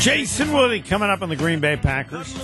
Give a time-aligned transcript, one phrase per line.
[0.00, 2.34] Jason Wilde coming up on the Green Bay Packers.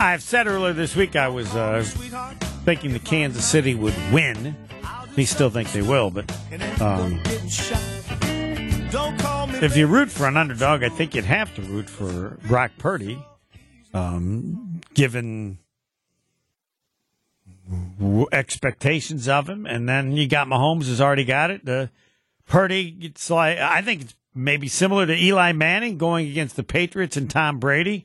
[0.00, 1.82] I've said earlier this week I was uh,
[2.64, 4.56] thinking the Kansas City would win.
[5.16, 6.30] We still think they will, but
[6.80, 7.20] um,
[9.62, 13.22] if you root for an underdog, I think you'd have to root for Brock Purdy,
[13.92, 15.58] um, given
[18.32, 19.66] expectations of him.
[19.66, 21.64] And then you got Mahomes has already got it.
[21.64, 21.90] The
[22.46, 27.16] Purdy, it's like I think it's maybe similar to Eli Manning going against the Patriots
[27.16, 28.04] and Tom Brady.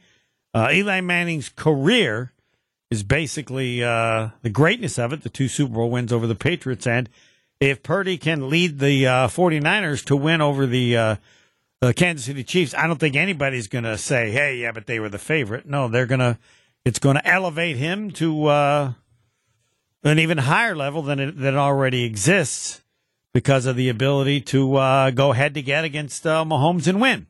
[0.54, 2.32] Uh, Eli Manning's career
[2.90, 6.88] is basically uh, the greatness of it, the two Super Bowl wins over the Patriots.
[6.88, 7.10] And
[7.60, 11.16] if Purdy can lead the uh, 49ers to win over the uh,
[11.96, 15.10] Kansas City Chiefs, I don't think anybody's going to say, hey, yeah, but they were
[15.10, 15.68] the favorite.
[15.68, 16.38] No, they're going to,
[16.84, 18.94] it's going to elevate him to uh,
[20.04, 22.82] an even higher level than it, than already exists
[23.34, 27.28] because of the ability to uh, go head to head against uh, Mahomes and win.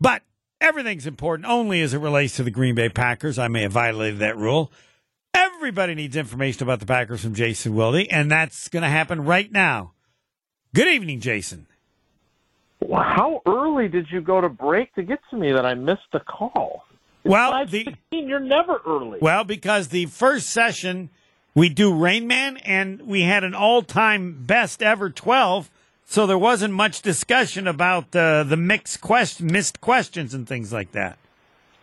[0.00, 0.22] But
[0.60, 3.38] everything's important only as it relates to the Green Bay Packers.
[3.38, 4.70] I may have violated that rule.
[5.34, 9.50] Everybody needs information about the Packers from Jason Wilde, and that's going to happen right
[9.50, 9.92] now.
[10.74, 11.66] Good evening, Jason.
[12.90, 16.20] How early did you go to break to get to me that I missed the
[16.20, 16.84] call?
[17.24, 19.18] It's Well, the 5:16, you're never early.
[19.20, 21.10] well because the first session
[21.56, 25.68] we do Rain Man, and we had an all-time best ever twelve,
[26.04, 30.92] so there wasn't much discussion about uh, the mixed quest- missed questions, and things like
[30.92, 31.18] that.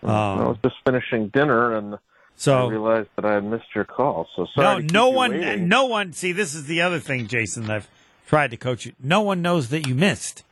[0.01, 1.97] I was just finishing dinner and
[2.35, 4.27] so I realized that I had missed your call.
[4.35, 4.83] So no, sorry.
[4.83, 5.67] no you one, waiting.
[5.67, 6.13] no one.
[6.13, 7.69] See, this is the other thing, Jason.
[7.69, 7.87] I've
[8.27, 8.93] tried to coach you.
[9.01, 10.43] No one knows that you missed.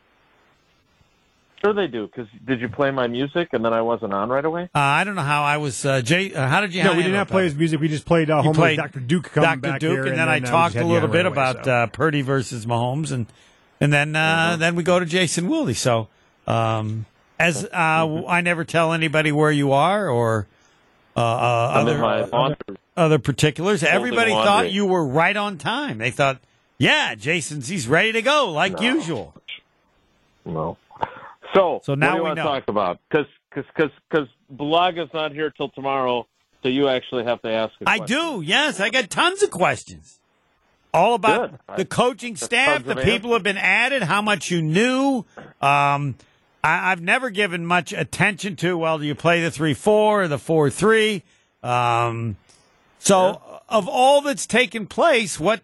[1.64, 2.08] Sure they do.
[2.08, 4.64] Because did you play my music and then I wasn't on right away?
[4.74, 5.86] Uh, I don't know how I was.
[5.86, 6.84] Uh, Jay, uh, how did you?
[6.84, 7.34] No, we did handle not that?
[7.34, 7.80] play his music.
[7.80, 9.00] We just played uh, You Home played Dr.
[9.00, 9.60] Duke coming Dr.
[9.62, 11.72] back Duke, here, and then I uh, talked a little bit right away, about so.
[11.72, 13.28] uh, Purdy versus Mahomes, and
[13.80, 15.76] and then uh, then we go to Jason Wilde.
[15.76, 16.08] So,
[16.48, 17.06] um,
[17.40, 17.68] as uh,
[18.28, 20.48] I never tell anybody where you are or
[21.16, 22.58] uh, uh, other
[22.98, 23.84] other particulars.
[23.84, 24.46] Everybody laundry.
[24.48, 26.00] thought you were right on time.
[26.00, 26.40] They thought,
[26.80, 28.82] yeah, Jason's he's ready to go like No.
[28.82, 29.36] usual.
[30.46, 30.78] No.
[31.54, 32.44] So, So now what do you we want know.
[32.44, 33.00] to talk about?
[33.10, 36.28] Because because because Balaga's not here till tomorrow,
[36.64, 37.74] so you actually have to ask.
[37.86, 38.42] A I do.
[38.46, 40.20] Yes, I got tons of questions.
[40.94, 41.60] All about Good.
[41.78, 45.26] the I- coaching staff, the people have been added, how much you knew.
[45.62, 46.16] Um,
[46.64, 48.78] I, I've never given much attention to.
[48.78, 51.24] Well, do you play the three four or the four three?
[51.64, 52.38] Um,
[53.00, 55.62] so, of all that's taken place, what?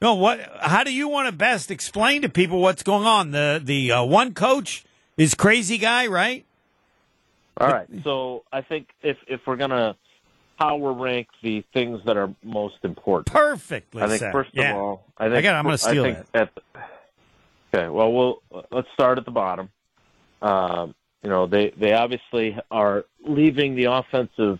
[0.00, 0.40] No, what?
[0.60, 3.30] How do you want to best explain to people what's going on?
[3.32, 4.84] The the uh, one coach
[5.16, 6.44] is crazy guy, right?
[7.58, 7.86] All right.
[8.02, 9.96] So I think if if we're gonna
[10.58, 14.32] power rank the things that are most important, Perfectly I think said.
[14.32, 14.72] first yeah.
[14.72, 16.50] of all, I think I got- I'm gonna steal I think At,
[17.74, 17.88] okay.
[17.88, 19.70] Well, we'll let's start at the bottom.
[20.42, 24.58] Um, you know, they they obviously are leaving the offensive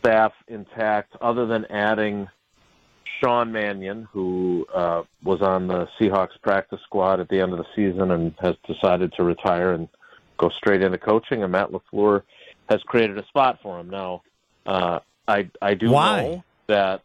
[0.00, 2.28] staff intact, other than adding
[3.20, 7.66] Sean Mannion, who uh, was on the Seahawks practice squad at the end of the
[7.74, 9.88] season and has decided to retire and
[10.38, 11.42] go straight into coaching.
[11.42, 12.22] And Matt LaFleur
[12.68, 14.22] has created a spot for him now.
[14.66, 16.22] Uh, I I do Why?
[16.22, 17.02] know that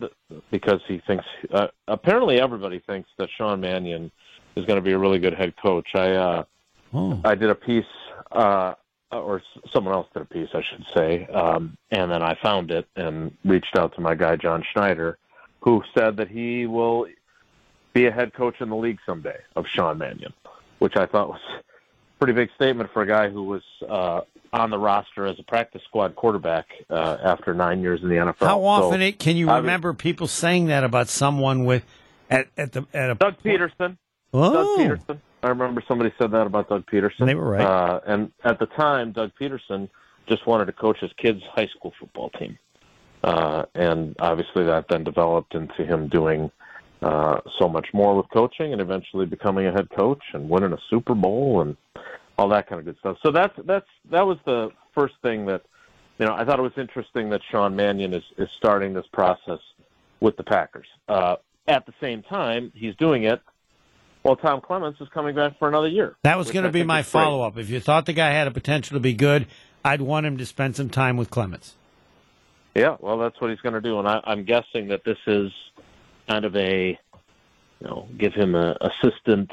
[0.00, 0.12] th-
[0.50, 4.10] because he thinks uh, apparently everybody thinks that Sean Mannion
[4.56, 5.88] is going to be a really good head coach.
[5.94, 6.44] I uh,
[6.92, 7.20] Oh.
[7.24, 7.84] I did a piece,
[8.32, 8.74] uh,
[9.12, 9.42] or
[9.72, 13.36] someone else did a piece, I should say, um, and then I found it and
[13.44, 15.18] reached out to my guy John Schneider,
[15.60, 17.06] who said that he will
[17.92, 20.32] be a head coach in the league someday of Sean Mannion,
[20.78, 21.62] which I thought was a
[22.18, 24.20] pretty big statement for a guy who was uh,
[24.52, 28.46] on the roster as a practice squad quarterback uh, after nine years in the NFL.
[28.46, 31.84] How often So, it, can you I remember people saying that about someone with
[32.28, 33.96] at at the at a Doug Pederson.
[34.32, 35.18] Oh, Doug Pederson.
[35.42, 37.26] I remember somebody said that about Doug Pederson.
[37.26, 37.64] They were right.
[37.64, 39.88] Uh, and at the time, Doug Pederson
[40.28, 42.58] just wanted to coach his kids' high school football team.
[43.22, 46.50] Uh, and obviously that then developed into him doing
[47.02, 50.78] uh, so much more with coaching and eventually becoming a head coach and winning a
[50.88, 51.76] Super Bowl and
[52.38, 53.16] all that kind of good stuff.
[53.22, 55.62] So that's that's that was the first thing that
[56.18, 59.60] you know I thought it was interesting that Sean Mannion is is starting this process
[60.20, 60.86] with the Packers.
[61.08, 61.36] Uh,
[61.68, 63.40] at the same time, he's doing it
[64.22, 66.16] while Tom Clements is coming back for another year.
[66.22, 67.56] that was going to be my follow up.
[67.56, 69.46] If you thought the guy had a potential to be good,
[69.84, 71.76] I'd want him to spend some time with Clements.
[72.74, 75.50] Yeah, well, that's what he's going to do, and I, I'm guessing that this is
[76.28, 76.98] kind of a,
[77.80, 79.50] you know, give him a assistant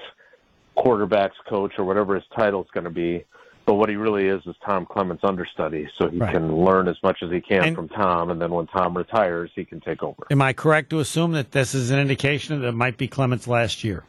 [0.77, 3.23] quarterbacks coach or whatever his title is going to be.
[3.65, 6.31] But what he really is is Tom Clements' understudy, so he Right.
[6.31, 9.49] can learn as much as he can And- from Tom, and then when Tom retires,
[9.55, 10.27] he can take over.
[10.31, 13.47] Am I correct to assume that this is an indication that it might be Clements'
[13.47, 14.03] last year?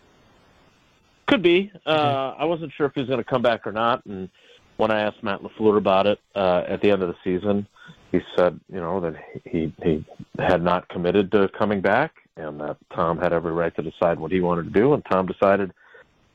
[1.27, 1.73] Could be.
[1.85, 4.29] Uh, I wasn't sure if he was going to come back or not, and
[4.77, 7.67] when I asked Matt LaFleur about it uh, at the end of the season,
[8.11, 10.05] he said, you know, that he he
[10.39, 14.33] had not committed to coming back, and that Tom had every right to decide what
[14.33, 15.75] he wanted to do, and Tom decided to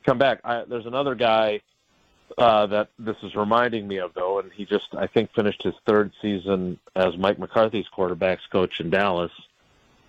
[0.05, 0.39] come back.
[0.43, 1.61] I, there's another guy
[2.37, 5.75] uh, that this is reminding me of, though, and he just I think finished his
[5.85, 9.31] third season as Mike McCarthy's quarterbacks coach in Dallas,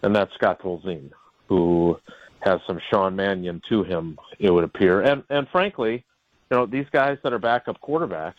[0.02, 1.10] and that's Scott Tolzien,
[1.48, 1.98] who
[2.40, 6.04] has some Sean Mannion to him, it would appear, and and frankly
[6.50, 8.34] you know, these guys that are backup quarterbacks,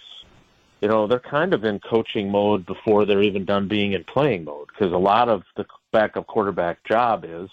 [0.86, 4.44] you know, they're kind of in coaching mode before they're even done being in playing
[4.44, 7.50] mode because a lot of the backup quarterback job is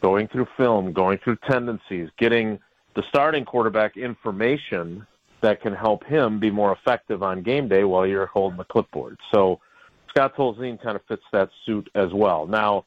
[0.00, 2.58] going through film, going through tendencies, getting
[2.96, 5.06] the starting quarterback information
[5.42, 9.18] that can help him be more effective on game day while you're holding the clipboard.
[9.34, 9.60] So
[10.08, 12.46] Scott Tolzien kind of fits that suit as well.
[12.46, 12.86] Now,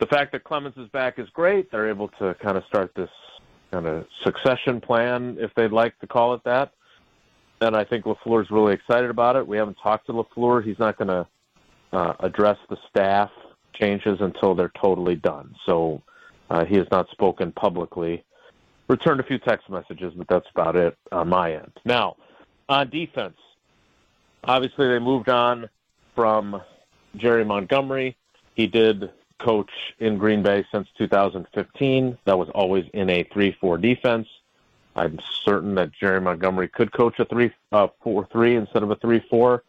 [0.00, 1.70] the fact that Clements is back is great.
[1.70, 3.10] They're able to kind of start this
[3.70, 6.72] kind of succession plan, if they'd like to call it that.
[7.64, 9.46] And I think LaFleur's really excited about it.
[9.46, 10.64] We haven't talked to LaFleur.
[10.64, 11.26] He's not going to
[11.92, 13.30] uh, address the staff
[13.74, 15.54] changes until they're totally done.
[15.66, 16.02] So
[16.50, 18.24] uh, he has not spoken publicly.
[18.88, 21.72] Returned a few text messages, but that's about it on my end.
[21.84, 22.16] Now,
[22.68, 23.36] on defense,
[24.44, 25.68] obviously they moved on
[26.14, 26.60] from
[27.16, 28.16] Jerry Montgomery.
[28.54, 32.18] He did coach in Green Bay since 2015.
[32.26, 34.28] That was always in a 3-4 defense.
[34.96, 39.60] I'm certain that Jerry Montgomery could coach a 3 uh, 4-3 instead of a 3-4,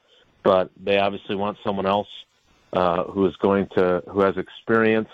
[0.43, 2.07] but they obviously want someone else
[2.73, 5.09] uh, who is going to who has experience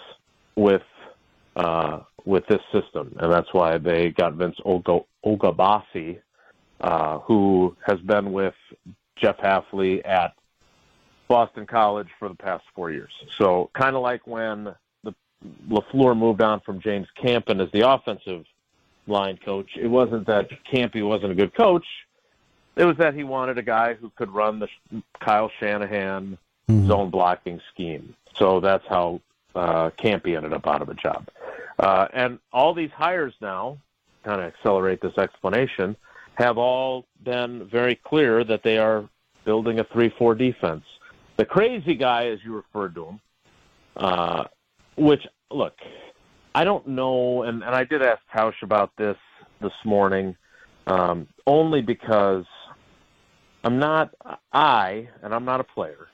[0.56, 0.82] with
[1.56, 6.20] uh, with this system, and that's why they got Vince Olga, Oghobaase,
[6.80, 8.54] uh, who has been with
[9.16, 10.34] Jeff Hafley at
[11.28, 13.12] Boston College for the past four years.
[13.38, 15.14] So kind of like when the
[15.70, 18.46] LaFleur moved on from James Campen as the offensive
[19.12, 21.86] line coach, it wasn't that Campy wasn't a good coach.
[22.76, 24.68] It was that he wanted a guy who could run the
[25.20, 26.38] Kyle Shanahan
[26.70, 26.88] mm-hmm.
[26.88, 28.16] zone blocking scheme.
[28.36, 29.22] So that's how
[29.56, 31.28] uh, Campy ended up out of a job.
[31.78, 33.78] Uh, and all these hires now,
[34.24, 35.96] kind of accelerate this explanation,
[36.36, 39.08] have all been very clear that they are
[39.46, 40.84] building a 3 4 defense.
[41.38, 43.20] The crazy guy, as you referred to him,
[43.98, 44.46] uh,
[44.96, 45.74] which, look,
[46.54, 49.18] I don't know, and, and I did ask Tausch about this
[49.62, 50.36] this morning,
[50.88, 52.46] um, only because
[53.64, 54.14] I'm not,
[54.52, 56.08] I, and I'm not a player,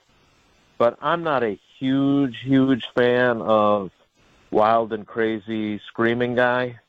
[0.77, 3.91] but I'm not a huge, huge fan of
[4.51, 6.79] wild and crazy screaming guy.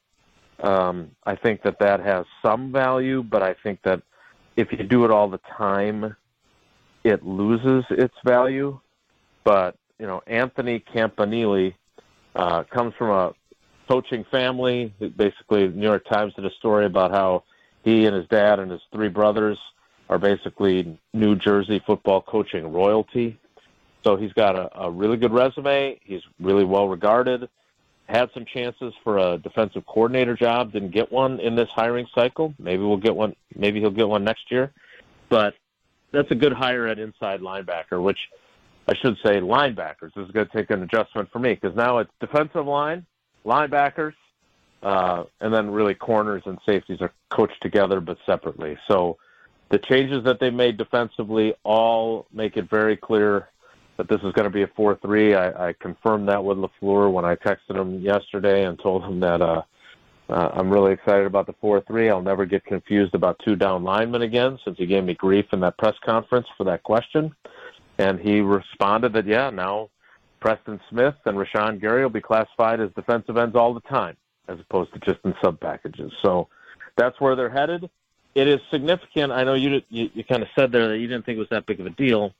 [0.60, 4.02] Um, I think that that has some value, but I think that
[4.56, 6.16] if you do it all the time,
[7.04, 8.78] it loses its value.
[9.44, 11.72] But you know, Anthony Campanile
[12.34, 13.34] uh, comes from a
[13.88, 14.92] coaching family.
[14.98, 17.44] Basically, the New York Times did a story about how
[17.82, 19.58] he and his dad and his three brothers
[20.08, 23.38] are basically New Jersey football coaching royalty.
[24.04, 25.98] So he's got a, a really good resume.
[26.02, 27.48] He's really well regarded.
[28.08, 30.72] Had some chances for a defensive coordinator job.
[30.72, 32.54] Didn't get one in this hiring cycle.
[32.58, 33.36] Maybe we'll get one.
[33.54, 34.72] Maybe he'll get one next year.
[35.28, 35.54] But
[36.10, 38.19] that's a good hire at inside linebacker, which
[38.88, 40.14] I should say linebackers.
[40.14, 43.04] This is going to take an adjustment for me because now it's defensive line,
[43.45, 44.14] linebackers,
[44.83, 48.78] uh, and then really corners and safeties are coached together but separately.
[48.88, 49.18] So
[49.71, 53.49] the changes that they made defensively all make it very clear
[53.99, 55.37] that this is going to be a 4-3.
[55.37, 59.42] I, I confirmed that with LaFleur when I texted him yesterday and told him that
[59.42, 59.62] uh,–
[60.28, 62.11] uh, I'm really excited about the 4-3.
[62.11, 65.61] I'll never get confused about two down linemen again since he gave me grief in
[65.61, 67.35] that press conference for that question.
[67.99, 69.90] And he responded that, yeah, now
[70.40, 74.17] Preston Smith and Rashan Gary will be classified as defensive ends all the time
[74.49, 76.12] as opposed to just in sub packages.
[76.23, 76.49] So
[76.97, 77.90] that's where they're headed.
[78.35, 79.33] It is significant.
[79.33, 81.49] I know you, you, you kind of said there that you didn't think it was
[81.50, 82.35] that big of a deal.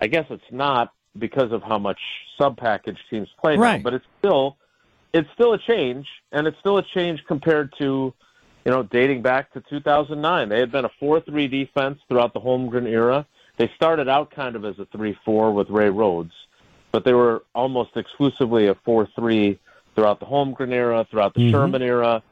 [0.00, 1.98] I guess it's not because of how much
[2.38, 3.78] sub package teams play right.
[3.78, 4.56] now, but it's still–
[5.12, 8.14] it's still a change, and it's still a change compared to,
[8.64, 10.48] you know, dating back to 2009.
[10.48, 13.26] They had been a 4-3 defense throughout the Holmgren era.
[13.60, 16.32] They started out kind of as a 3-4 with Ray Rhodes,
[16.92, 19.58] but they were almost exclusively a 4-3
[19.94, 21.50] throughout the Holmgren era, throughout the mm-hmm.
[21.50, 22.22] Sherman era,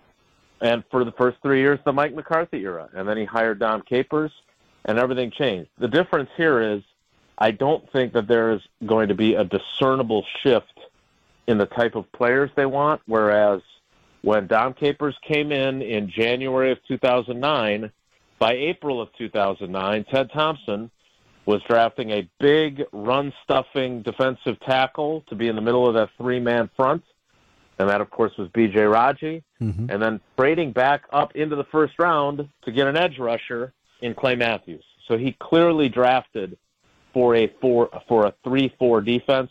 [0.63, 2.89] and for the first three years, the Mike McCarthy era.
[2.95, 4.33] And then he hired Dom Capers,
[4.87, 5.69] and everything changed.
[5.77, 6.83] The difference here is
[7.37, 10.81] I don't think that there is going to be a discernible shift
[11.47, 13.03] in the type of players they want.
[13.05, 13.61] Whereas
[14.23, 17.93] when Dom Capers came in in January of 2009,
[18.39, 20.91] by April of 2009, Ted Thompson
[21.49, 26.11] was drafting a big run stuffing defensive tackle to be in the middle of that
[26.19, 27.03] three man front.
[27.81, 28.81] and that of course was B.J.
[28.83, 29.89] Raji, Mhm.
[29.89, 34.15] and then trading back up into the first round to get an edge rusher in
[34.15, 34.83] Clay Matthews.
[35.07, 36.59] So he clearly drafted
[37.15, 39.51] for a four for a three four defense.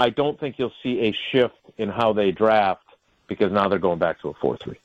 [0.00, 2.86] I don't think you'll see a shift in how they draft
[3.28, 4.78] because now they're going back to a four three.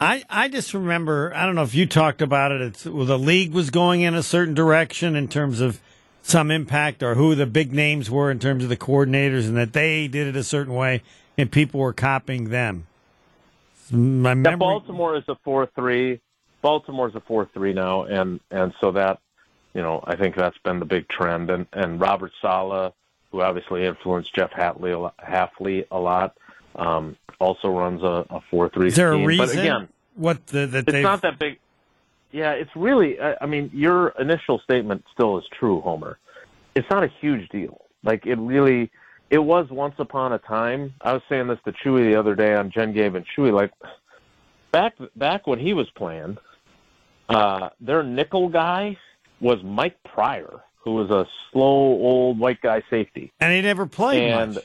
[0.00, 3.18] I, I just remember, I don't know if you talked about it, it's, well, the
[3.18, 5.78] league was going in a certain direction in terms of
[6.22, 9.72] some impact or who the big names were in terms of the coordinators and that
[9.72, 11.02] they did it a certain way
[11.36, 12.86] and people were copying them.
[13.90, 16.20] My Yeah, memory, Baltimore is a four three.
[16.62, 19.18] Baltimore is a four three now, and and so that,
[19.74, 21.50] you know, I think that's been the big trend.
[21.50, 22.92] And and Robert Saleh,
[23.32, 26.36] who obviously influenced Jeff Hafley a lot, Hafley a lot,
[26.76, 28.88] um, also runs a, a four three.
[28.88, 31.58] is there a reason But again, what the, that it's they not that big.
[32.32, 33.20] Yeah, it's really.
[33.20, 36.18] I, I mean, your initial statement still is true, Homer.
[36.74, 37.86] It's not a huge deal.
[38.02, 38.90] Like it really,
[39.30, 40.94] it was once upon a time.
[41.00, 43.52] I was saying this to Chewy the other day on Jen Gabe and Chewy.
[43.52, 43.72] Like
[44.72, 46.38] back back when he was playing,
[47.28, 48.96] uh, their nickel guy
[49.40, 54.22] was Mike Prior, who was a slow old white guy safety and he never played
[54.22, 54.64] and much.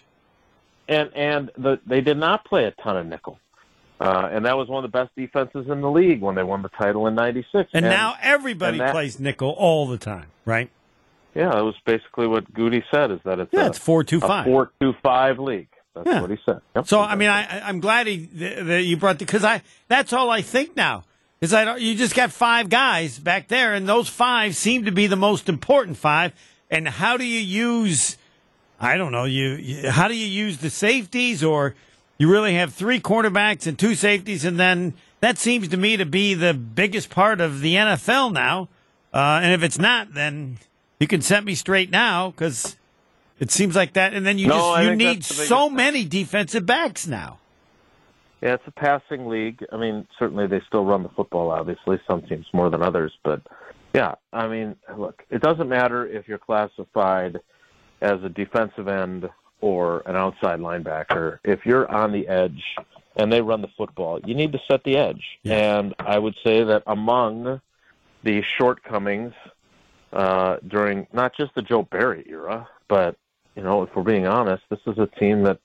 [0.87, 3.39] and and the, they did not play a ton of nickel.
[3.99, 6.61] Uh, and that was one of the best defenses in the league when they won
[6.61, 7.69] the title in '96.
[7.73, 10.69] And, now everybody and that- plays nickel all the time, right?
[11.33, 15.67] yeah, that was basically what Goody said: is that it's 4-5-4-2-5 league.
[15.93, 16.21] That's Yeah.
[16.21, 16.59] what he said.
[16.75, 16.87] Yep.
[16.87, 18.25] So I mean, I I'm glad he
[18.65, 21.03] that you brought the because I that's all I think now
[21.39, 24.91] is I don't, you just got five guys back there, and those five seem to
[24.91, 26.33] be the most important five.
[26.69, 28.17] And how do you use?
[28.79, 29.23] I don't know.
[29.23, 31.75] You, you how do you use the safeties, or
[32.17, 36.05] you really have three quarterbacks and two safeties, and then that seems to me to
[36.05, 38.69] be the biggest part of the NFL now.
[39.13, 40.57] Uh, and if it's not, then
[40.99, 42.77] you can set me straight now because
[43.39, 44.13] it seems like that.
[44.13, 47.39] And then you No, just you need that's the biggest so many defensive backs now.
[48.41, 49.65] Yeah, it's a passing league.
[49.71, 53.13] I mean, certainly they still run the football, obviously, some teams more than others.
[53.23, 53.41] But
[53.93, 57.39] yeah, I mean, look, it doesn't matter if you're classified
[58.01, 59.29] as a defensive end
[59.65, 61.39] or an outside linebacker.
[61.43, 62.61] If you're on the edge
[63.15, 65.23] and they run the football, you need to set the edge.
[65.41, 65.79] Yeah.
[65.79, 67.61] And I would say that among
[68.23, 69.33] the shortcomings
[70.13, 73.17] uh, during not just the Joe Barry era, but,
[73.55, 75.57] you know, if we're being honest, this is a team that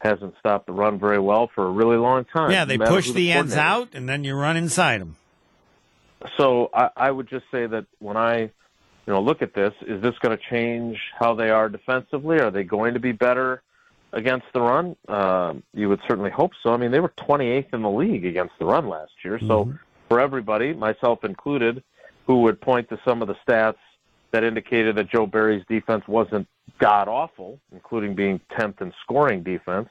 [0.00, 2.50] hasn't stopped the run very well for a really long time.
[2.50, 5.16] Yeah, they push who the ends out, and then you run inside them.
[6.36, 8.50] So I, I would just say that when I,
[9.08, 12.40] you know, look at this, is this going to change how they are defensively?
[12.40, 13.62] Are they going to be better
[14.12, 14.96] against the run?
[15.08, 16.74] Um, you would certainly hope so.
[16.74, 19.40] I mean, they were 28th in the league against the run last year.
[19.40, 19.72] So
[20.10, 21.82] for everybody, myself included,
[22.26, 23.78] who would point to some of the stats
[24.32, 26.46] that indicated that Joe Barry's defense wasn't
[26.78, 29.88] god awful, including being 10th in scoring defense.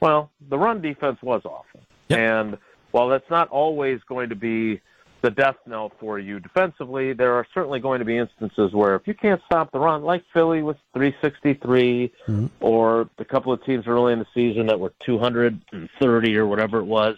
[0.00, 1.82] Well, the run defense was awful.
[2.08, 2.18] Yep.
[2.18, 2.58] And
[2.90, 4.80] while that's not always going to be
[5.22, 9.06] the death knell for you defensively, there are certainly going to be instances where if
[9.06, 12.50] you can't stop the run, like Philly with 363, Mhm.
[12.60, 16.84] or the couple of teams early in the season that were 230 or whatever it
[16.84, 17.16] was,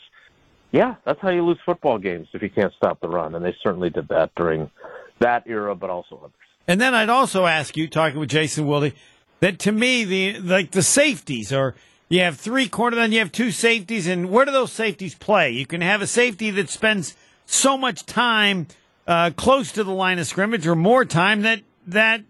[0.72, 3.34] yeah, that's how you lose football games if you can't stop the run.
[3.34, 4.70] And they certainly did that during
[5.18, 6.32] that era, but also others.
[6.66, 8.92] And then I'd also ask you, talking with Jason Wilde,
[9.40, 11.74] that to me the like the safeties are
[12.08, 15.50] you have three corner, then you have two safeties, and where do those safeties play?
[15.50, 17.16] You can have a safety that spends
[17.50, 18.66] so much time
[19.06, 22.22] uh, close to the line of scrimmage, or more time that that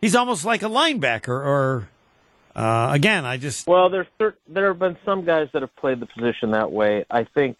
[0.00, 1.28] he's almost like a linebacker.
[1.28, 1.88] Or
[2.56, 6.00] uh, again, I just Well, there's cer- there have been some guys that have played
[6.00, 7.04] the position that way.
[7.10, 7.58] I think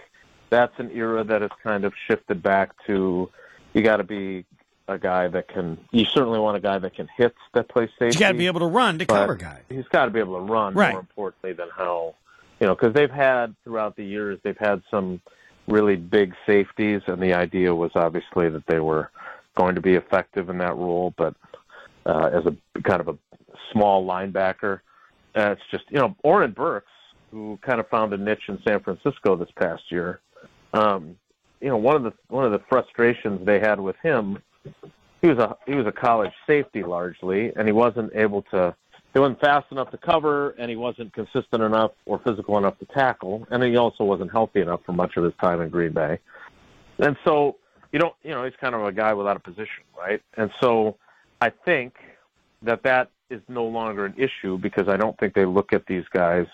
[0.51, 3.31] that's an era that has kind of shifted back to
[3.75, 4.45] you got to be
[4.89, 5.79] a guy that can.
[5.93, 8.17] You certainly want a guy that can hit that plays safety.
[8.17, 9.61] you got to be able to run to cover guys.
[9.69, 10.93] He's got to be able to run Right.
[10.93, 12.15] more importantly than how
[12.59, 15.21] you know because they've had throughout the years they've had some
[15.69, 19.11] really big safeties, and the idea was obviously that they were
[19.57, 21.35] going to be effective in that role, but
[22.07, 23.19] uh, as a kind of a
[23.73, 24.81] small linebacker,
[25.37, 26.91] uh, it's just you know Oren Burks,
[27.31, 30.21] who kind of found a niche in San Francisco this past year.
[30.73, 31.17] Um,
[31.61, 34.39] you know, one of the one of the frustrations they had with him,
[35.21, 38.75] he was a he was a college safety largely, and he wasn't able to.
[39.15, 42.87] He wasn't fast enough to cover, and he wasn't consistent enough or physical enough to
[42.87, 46.19] tackle, and he also wasn't healthy enough for much of his time in Green Bay.
[46.99, 47.57] And so
[47.93, 50.21] you don't, you know, he's kind of a guy without a position, right?
[50.37, 50.97] And so
[51.41, 51.95] I think
[52.63, 56.05] that that is no longer an issue because I don't think they look at these
[56.13, 56.47] guys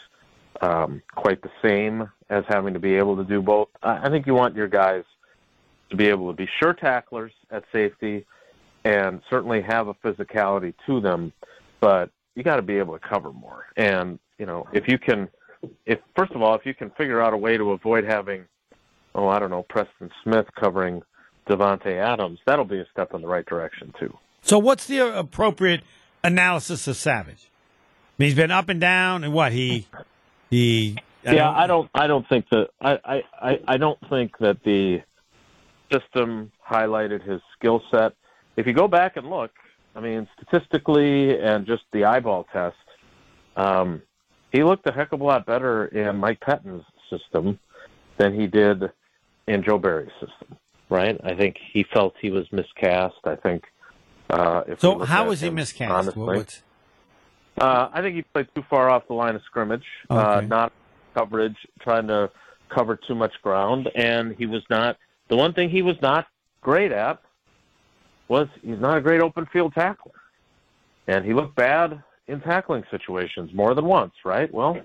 [0.60, 3.68] um, quite the same as having to be able to do both.
[3.82, 5.04] I I think you want your guys
[5.90, 8.24] to be able to be sure tacklers at safety
[8.84, 11.32] and certainly have a physicality to them,
[11.80, 13.66] but you got to be able to cover more.
[13.76, 15.28] And you know, if you can
[15.86, 18.44] if first of all, if you can figure out a way to avoid having,
[19.14, 21.02] oh, I don't know, Preston Smith covering
[21.48, 24.16] Davante Adams, that'll be a step in the right direction too.
[24.42, 25.82] So, what's the appropriate
[26.22, 27.50] analysis of Savage?
[27.50, 29.86] I mean, he's been up and down, and what he
[30.50, 30.96] he.
[31.26, 31.90] I yeah, don't, I don't.
[31.94, 32.68] I don't think that.
[32.80, 34.98] I, I I don't think that the
[35.92, 38.12] system highlighted his skill set.
[38.56, 39.50] If you go back and look,
[39.94, 42.76] I mean, statistically and just the eyeball test,
[43.56, 44.02] um,
[44.52, 47.58] he looked a heck of a lot better in Mike Pettine's system
[48.18, 48.90] than he did
[49.46, 50.56] in Joe Barry's system.
[50.90, 51.18] Right?
[51.24, 53.16] I think he felt he was miscast.
[53.24, 53.64] I think.
[54.30, 56.16] Uh, so how was he miscast?
[56.16, 56.44] Honestly,
[57.60, 60.28] uh, I think he played too far off the line of scrimmage, uh, okay.
[60.38, 60.72] uh, not
[61.14, 62.30] coverage, trying to
[62.68, 64.96] cover too much ground, and he was not.
[65.28, 66.26] The one thing he was not
[66.60, 67.20] great at
[68.28, 70.12] was he's not a great open field tackler,
[71.06, 74.14] and he looked bad in tackling situations more than once.
[74.24, 74.52] Right?
[74.52, 74.78] Well,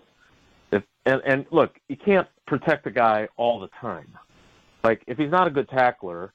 [0.72, 4.08] if and and look, you can't protect a guy all the time.
[4.84, 6.34] Like if he's not a good tackler,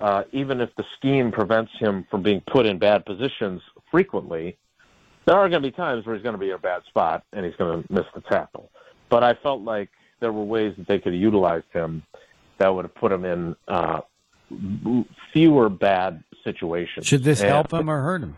[0.00, 4.56] uh, even if the scheme prevents him from being put in bad positions frequently,
[5.26, 7.24] there are going to be times where he's going to be in a bad spot
[7.32, 8.70] and he's going to miss the tackle.
[9.08, 9.88] But I felt like
[10.20, 12.02] there were ways that they could have utilized him
[12.58, 14.00] that would have put him in uh,
[15.32, 17.06] fewer bad situations.
[17.06, 18.36] Should this and help him or hurt him?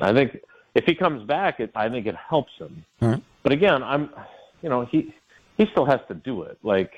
[0.00, 0.38] I think
[0.74, 2.84] if he comes back, it, I think it helps him.
[3.00, 3.22] Right.
[3.42, 4.10] But again, I'm,
[4.62, 5.14] you know, he
[5.56, 6.58] he still has to do it.
[6.62, 6.92] Like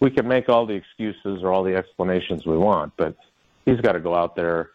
[0.00, 3.16] we can make all the excuses or all the explanations we want, but
[3.64, 4.70] he's got to go out there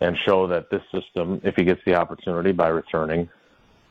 [0.00, 3.28] and show that this system, if he gets the opportunity by returning,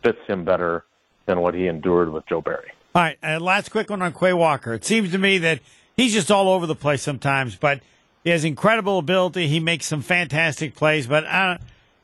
[0.03, 0.85] fits him better
[1.25, 2.71] than what he endured with Joe Barry.
[2.95, 4.73] All right, and last quick one on Quay Walker.
[4.73, 5.59] It seems to me that
[5.97, 7.81] he's just all over the place sometimes, but
[8.27, 9.47] he has incredible ability.
[9.47, 11.59] He makes some fantastic plays, but I,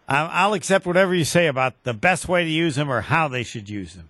[0.08, 3.44] I'll accept whatever you say about the best way to use him or how they
[3.44, 4.08] should use him.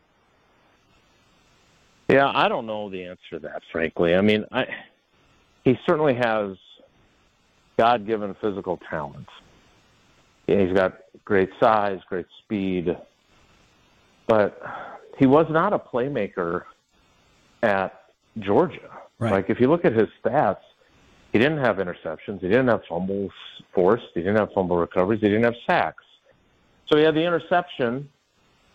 [2.08, 4.14] Yeah, I don't know the answer to that, frankly.
[4.14, 4.66] I mean, I,
[5.66, 6.56] he certainly has
[7.80, 9.28] God-given physical talent.
[10.46, 12.96] Yeah, he's got great size, great speed,
[14.28, 14.62] but
[15.18, 16.66] he was not a playmaker
[17.64, 18.04] at
[18.38, 18.92] Georgia.
[19.18, 19.32] Right.
[19.32, 20.58] Like if you look at his stats,
[21.34, 23.32] he didn't have interceptions, he didn't have fumbles
[23.74, 26.04] forced, he didn't have fumble recoveries, he didn't have sacks.
[26.88, 28.08] So he had the interception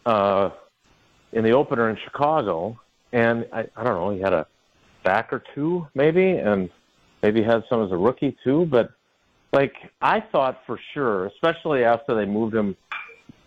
[0.04, 0.50] uh,
[1.32, 2.78] in the opener in Chicago,
[3.12, 4.46] and I, I don't know, he had a
[5.04, 6.68] sack or two maybe, and
[7.22, 8.66] maybe had some as a rookie too.
[8.66, 8.90] But
[9.52, 12.76] like I thought for sure, especially after they moved him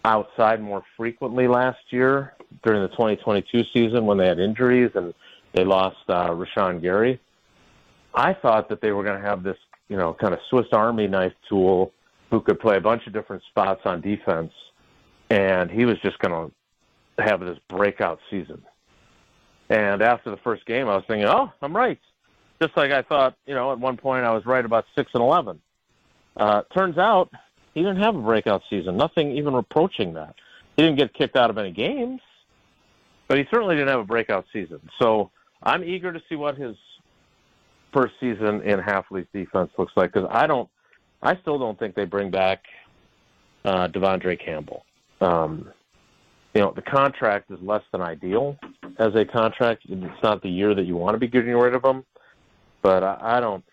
[0.06, 5.14] outside more frequently last year during the 2022 season when they had injuries and
[5.54, 7.20] they lost uh, Rashan Gary.
[8.14, 11.08] I thought that they were going to have this, you know, kind of Swiss Army
[11.08, 11.92] knife tool
[12.30, 14.54] who could play a bunch of different spots on defense,
[15.30, 16.52] and he was just going
[17.18, 18.62] to have this breakout season.
[19.70, 22.00] And after the first game, I was thinking, oh, I'm right.
[22.62, 25.24] Just like I thought, you know, at one point I was right about six and
[25.24, 25.60] eleven.
[26.38, 27.32] Uh, turns out
[27.74, 28.98] he didn't have a breakout season.
[28.98, 30.36] Nothing even approaching that.
[30.76, 32.22] He didn't get kicked out of any games,
[33.28, 34.80] but he certainly didn't have a breakout season.
[35.02, 35.32] So
[35.64, 36.76] I'm eager to see what his
[37.94, 40.70] first season in Hafley's defense looks like because I don't,
[41.22, 42.64] I still don't think they bring back
[43.66, 44.86] uh, De'Vondre Campbell.
[45.20, 45.70] Um,
[46.54, 48.58] you know, the contract is less than ideal
[48.98, 49.84] as a contract.
[49.88, 52.04] It's not the year that you want to be getting rid of him,
[52.82, 53.64] but I, I don't,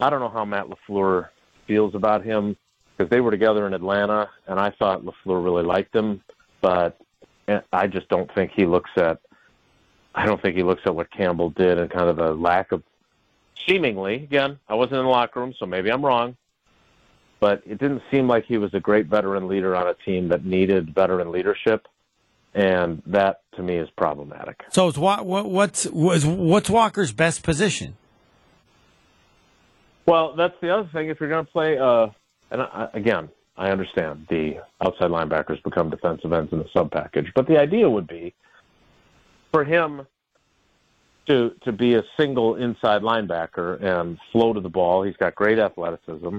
[0.00, 1.28] I don't know how Matt LaFleur
[1.66, 2.56] feels about him
[2.96, 6.22] because they were together in Atlanta, and I thought LaFleur really liked him,
[6.62, 6.98] but
[7.72, 9.20] I just don't think he looks at.
[10.14, 12.82] I don't think he looks at what Campbell did and kind of the lack of
[13.68, 14.14] seemingly.
[14.14, 16.36] Again, I wasn't in the locker room, so maybe I'm wrong.
[17.40, 20.44] But it didn't seem like he was a great veteran leader on a team that
[20.44, 21.86] needed veteran leadership,
[22.54, 24.62] and that to me is problematic.
[24.70, 27.96] So, it's, what, what's what's Walker's best position?
[30.06, 31.10] Well, that's the other thing.
[31.10, 32.06] If you're going to play, uh,
[32.50, 37.32] and I, again, I understand the outside linebackers become defensive ends in the sub package,
[37.34, 38.34] but the idea would be
[39.52, 40.06] for him
[41.26, 45.02] to to be a single inside linebacker and flow to the ball.
[45.02, 46.38] He's got great athleticism.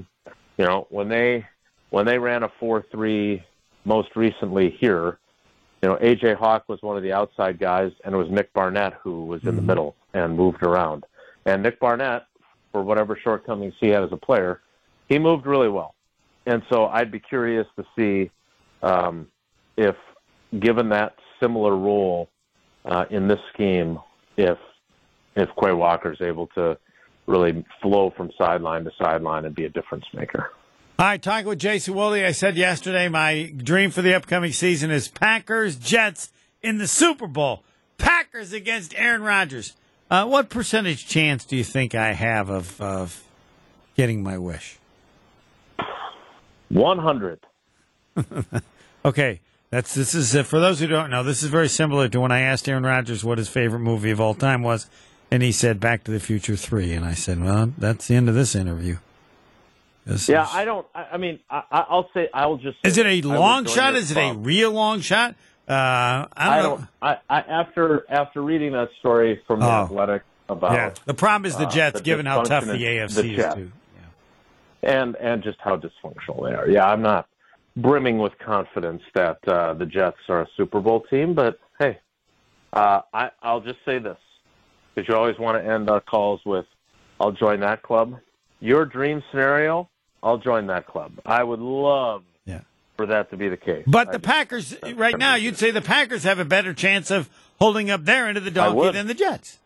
[0.58, 1.46] You know, when they
[1.90, 3.44] when they ran a four three
[3.86, 5.20] most recently here,
[5.82, 8.94] you know, AJ Hawk was one of the outside guys, and it was Nick Barnett
[9.02, 9.58] who was in mm-hmm.
[9.58, 11.06] the middle and moved around.
[11.46, 12.26] And Nick Barnett
[12.72, 14.62] for whatever shortcomings he had as a player,
[15.08, 15.96] he moved really well.
[16.46, 18.32] And so I'd be curious to see
[18.82, 19.28] um,
[19.76, 19.96] if,
[20.60, 22.30] given that similar role
[22.86, 24.00] uh, in this scheme,
[24.38, 24.58] if
[25.38, 26.78] if Quay Walker is able to
[27.26, 30.52] really flow from sideline to sideline and be a difference maker.
[31.00, 32.16] All right, talking with Jason Wilde.
[32.16, 37.28] I said yesterday my dream for the upcoming season is Packers Jets in the Super
[37.28, 37.64] Bowl.
[37.98, 39.76] Packers against Aaron Rodgers.
[40.10, 43.24] Uh, what percentage chance do you think I have of of
[43.96, 44.80] getting my wish?
[46.70, 47.40] 100.
[49.06, 51.24] Okay, that's this is uh, for those who don't know.
[51.24, 54.20] This is very similar to when I asked Aaron Rodgers what his favorite movie of
[54.20, 54.90] all time was,
[55.32, 58.30] and he said Back to the Future Three, and I said, well, that's the end
[58.30, 58.98] of this interview.
[60.06, 60.88] This Yeah, is- I don't.
[60.96, 62.30] I, I mean, I, I- I'll say.
[62.34, 62.78] I'll just.
[62.84, 63.96] Is it a long shot?
[63.96, 65.36] Is it a real long shot?
[65.68, 66.64] Uh, I don't, I know.
[66.64, 66.88] don't.
[67.02, 69.84] I, I after after reading that story from the Oh.
[69.84, 73.16] Athletic about Yeah, the problem is the uh, Jets, the given how tough the AFC
[73.16, 73.72] the is too.
[74.82, 76.70] and and just how dysfunctional they are.
[76.70, 77.28] Yeah, I'm not
[77.76, 82.00] brimming with confidence that uh, the Jets are a Super Bowl team, but hey,
[82.72, 84.18] uh, I I'll just say this
[84.98, 86.66] because you always want to end our calls with,
[87.20, 88.20] "I'll join that club."
[88.60, 89.88] Your dream scenario,
[90.24, 91.12] I'll join that club.
[91.24, 92.62] I would love Yeah.
[92.96, 93.84] for that to be the case.
[93.86, 97.12] But I the just- Packers, right now, you'd say the Packers have a better chance
[97.12, 97.30] of
[97.60, 99.60] holding up their end of the donkey than the Jets.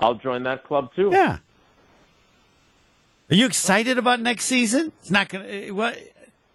[0.00, 1.10] I'll join that club too.
[1.12, 1.38] Yeah.
[3.30, 4.92] Are you excited about next season?
[5.00, 5.66] It's not going to.
[5.66, 5.98] Eh, what?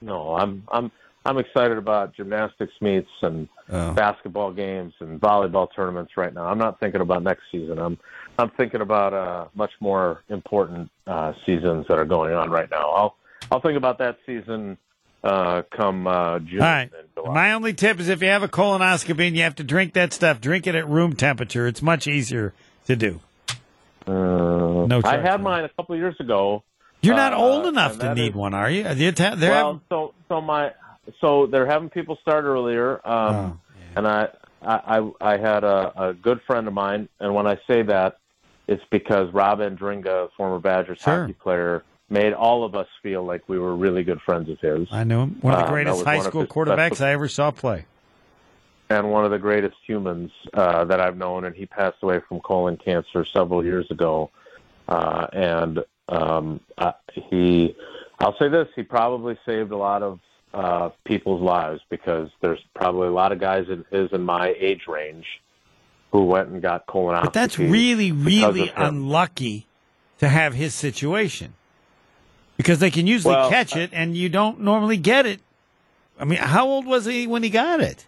[0.02, 0.92] No, I'm I'm
[1.26, 3.94] I'm excited about gymnastics meets and Oh.
[3.94, 6.46] basketball games and volleyball tournaments right now.
[6.46, 7.80] I'm not thinking about next season.
[7.80, 7.98] I'm
[8.38, 12.90] I'm thinking about uh, much more important uh, seasons that are going on right now.
[12.90, 13.16] I'll
[13.52, 14.78] I'll think about that season
[15.24, 16.92] uh, come uh, June All right.
[17.26, 20.12] My only tip is if you have a colonoscopy and you have to drink that
[20.12, 21.66] stuff, drink it at room temperature.
[21.68, 22.54] It's much easier
[22.86, 23.22] to do.
[24.06, 26.64] Uh, No I had mine a couple of years ago.
[27.02, 28.86] You're not Uh, old enough to need is- one, are you?
[28.86, 30.72] Are you ta- well, having- so so my
[31.22, 33.60] so they're having people start earlier, um, Oh,
[33.96, 34.30] and I,
[34.62, 38.18] I I had a, a good friend of mine, and when I say that,
[38.68, 41.22] it's because Rob Andringa, former Badgers Sure.
[41.24, 44.88] hockey player, made all of us feel like we were really good friends of his,
[44.92, 45.38] I knew him.
[45.42, 47.86] One of the Uh, greatest was high school quarterbacks best- I ever saw play.
[48.89, 51.46] and one of the greatest humans uh, that I've known.
[51.46, 54.30] And he passed away from colon cancer several years ago,
[54.88, 56.92] uh, and um, uh,
[57.30, 57.76] he,
[58.20, 60.20] I'll say this, he probably saved a lot of
[60.54, 65.26] uh, people's lives because there's probably a lot of guys in and my age range
[66.12, 67.24] who went and got colonoscopy.
[67.24, 69.68] But that's really, really unlucky
[70.20, 71.56] to have his situation
[72.58, 75.39] because they can usually Well, catch it, and you don't normally get it.
[76.20, 78.06] I mean, how old was he when he got it?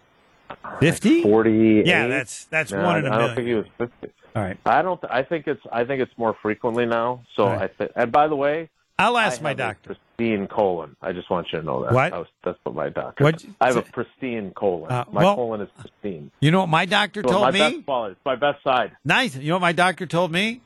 [0.78, 1.22] Fifty?
[1.22, 1.82] Forty.
[1.84, 3.64] Yeah, that's that's No, one in a I don't think million.
[3.78, 4.14] he was fifty.
[4.36, 5.00] All right, I don't.
[5.10, 5.62] I think it's.
[5.72, 7.22] I think it's more frequently now.
[7.34, 7.62] So right.
[7.62, 7.90] I think.
[7.96, 9.96] And by the way, I'll I ask my have a doctor.
[10.16, 10.96] pristine colon.
[11.02, 11.92] I just want you to know that.
[11.92, 12.12] What?
[12.14, 13.24] I was, that's what my doctor.
[13.24, 14.90] What'd I have a pristine colon.
[14.90, 16.30] Uh, my well- colon is pristine.
[16.40, 17.58] You know what my doctor So told my me?
[17.58, 18.12] best quality.
[18.12, 18.92] It's my best side.
[19.04, 19.36] Nice.
[19.36, 20.62] You know what my doctor told me?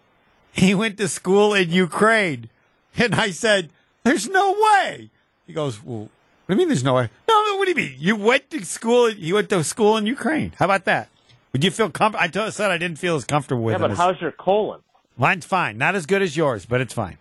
[0.53, 2.49] He went to school in Ukraine.
[2.97, 3.71] And I said,
[4.05, 5.11] There's no way.
[5.47, 6.09] He goes, Well,
[6.47, 7.09] what do you mean there's no way?
[7.29, 7.95] No, what do you mean?
[7.99, 10.53] You went to school, you went to school in Ukraine.
[10.57, 11.09] How about that?
[11.53, 12.23] Would you feel comfortable?
[12.25, 13.81] I told, said I didn't feel as comfortable with Yeah, it.
[13.81, 14.81] but as- how's your colon?
[15.16, 15.79] Mine's fine.
[15.79, 17.19] Not as good as yours, but it's fine.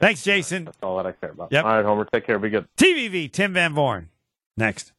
[0.00, 0.64] Thanks, Jason.
[0.64, 1.52] That's all that I care about.
[1.52, 1.64] Yep.
[1.64, 2.06] All right, Homer.
[2.10, 2.38] Take care.
[2.38, 2.66] Be good.
[2.76, 4.06] TVV, Tim Van Vooren.
[4.56, 4.92] Next.